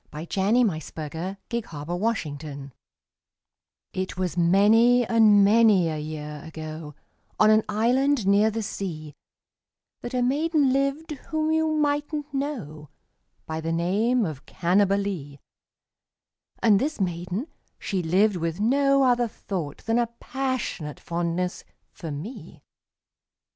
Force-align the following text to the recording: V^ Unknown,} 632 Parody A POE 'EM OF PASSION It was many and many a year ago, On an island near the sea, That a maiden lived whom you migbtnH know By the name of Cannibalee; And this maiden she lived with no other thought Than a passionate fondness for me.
V^ 0.11 0.13
Unknown,} 0.35 0.69
632 0.81 1.61
Parody 1.61 1.61
A 1.61 1.61
POE 1.61 1.93
'EM 1.93 2.01
OF 2.03 2.15
PASSION 2.15 2.73
It 3.93 4.17
was 4.17 4.35
many 4.35 5.05
and 5.05 5.45
many 5.45 5.89
a 5.89 5.99
year 5.99 6.41
ago, 6.43 6.95
On 7.39 7.51
an 7.51 7.61
island 7.69 8.25
near 8.25 8.49
the 8.49 8.63
sea, 8.63 9.13
That 10.01 10.15
a 10.15 10.23
maiden 10.23 10.73
lived 10.73 11.11
whom 11.29 11.51
you 11.51 11.67
migbtnH 11.67 12.33
know 12.33 12.89
By 13.45 13.61
the 13.61 13.71
name 13.71 14.25
of 14.25 14.47
Cannibalee; 14.47 15.37
And 16.63 16.79
this 16.81 16.99
maiden 16.99 17.45
she 17.77 18.01
lived 18.01 18.37
with 18.37 18.59
no 18.59 19.03
other 19.03 19.27
thought 19.27 19.85
Than 19.85 19.99
a 19.99 20.07
passionate 20.19 20.99
fondness 20.99 21.63
for 21.91 22.09
me. 22.09 22.63